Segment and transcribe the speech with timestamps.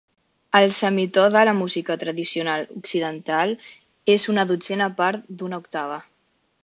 [0.59, 3.53] El semitò de la música tradicional occidental
[4.15, 6.01] és una dotzena part d'una octava.